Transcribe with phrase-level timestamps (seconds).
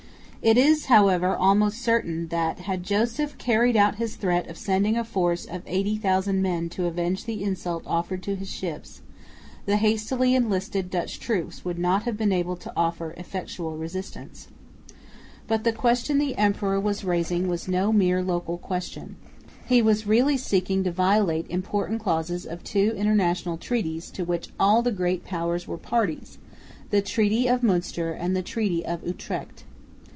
[0.43, 5.03] It is, however, almost certain that, had Joseph carried out his threat of sending a
[5.03, 9.01] force of 80,000 men to avenge the insult offered to his ships,
[9.67, 14.47] the hastily enlisted Dutch troops would not have been able to offer effectual resistance.
[15.45, 19.17] But the question the emperor was raising was no mere local question.
[19.67, 24.81] He was really seeking to violate important clauses of two international treaties, to which all
[24.81, 26.39] the great powers were parties,
[26.89, 29.65] the Treaty of Münster and the Treaty of Utrecht.